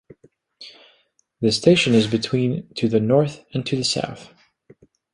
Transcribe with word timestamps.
The 1.41 1.51
station 1.51 1.93
is 1.93 2.07
between 2.07 2.69
to 2.73 2.87
the 2.89 2.99
north 2.99 3.45
and 3.53 3.63
to 3.67 3.75
the 3.77 3.83
south. 3.83 4.33